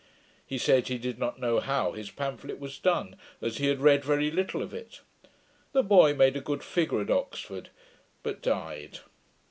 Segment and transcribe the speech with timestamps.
[0.47, 4.03] He said, he did not know how his pamphlet was done, as he had read
[4.03, 5.01] very little of it.
[5.73, 7.69] The boy made a good figure at Oxford,
[8.23, 9.01] but died.